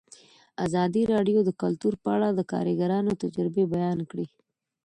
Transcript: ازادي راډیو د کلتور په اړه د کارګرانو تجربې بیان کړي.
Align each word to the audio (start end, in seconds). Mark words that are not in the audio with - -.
ازادي 0.65 1.03
راډیو 1.13 1.39
د 1.45 1.49
کلتور 1.61 1.93
په 2.03 2.09
اړه 2.15 2.27
د 2.33 2.39
کارګرانو 2.51 3.11
تجربې 3.23 3.63
بیان 3.73 3.99
کړي. 4.09 4.27